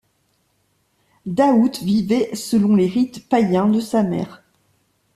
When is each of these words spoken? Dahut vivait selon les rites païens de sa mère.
Dahut 1.27 1.83
vivait 1.83 2.33
selon 2.33 2.75
les 2.75 2.87
rites 2.87 3.29
païens 3.29 3.67
de 3.67 3.79
sa 3.79 4.01
mère. 4.01 4.41